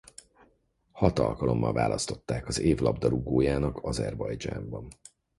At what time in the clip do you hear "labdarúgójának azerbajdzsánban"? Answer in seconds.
2.79-4.87